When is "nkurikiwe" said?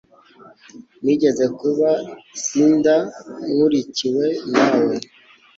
3.51-4.25